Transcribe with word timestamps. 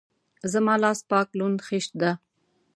زما 0.51 0.75
لاس 0.83 0.99
پاک 1.09 1.27
لوند 1.37 1.59
خيشت 1.67 1.91
ده. 2.01 2.11